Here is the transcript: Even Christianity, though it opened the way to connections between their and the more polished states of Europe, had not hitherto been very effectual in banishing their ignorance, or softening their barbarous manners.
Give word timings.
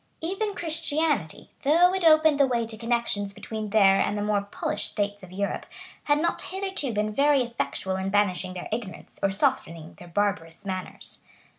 Even 0.21 0.55
Christianity, 0.55 1.51
though 1.61 1.93
it 1.93 2.03
opened 2.03 2.39
the 2.39 2.47
way 2.47 2.65
to 2.65 2.75
connections 2.75 3.33
between 3.33 3.69
their 3.69 3.99
and 3.99 4.17
the 4.17 4.23
more 4.23 4.41
polished 4.41 4.89
states 4.89 5.21
of 5.21 5.31
Europe, 5.31 5.67
had 6.05 6.17
not 6.19 6.41
hitherto 6.41 6.91
been 6.91 7.13
very 7.13 7.43
effectual 7.43 7.95
in 7.97 8.09
banishing 8.09 8.55
their 8.55 8.67
ignorance, 8.71 9.19
or 9.21 9.29
softening 9.31 9.93
their 9.99 10.07
barbarous 10.07 10.65
manners. 10.65 11.23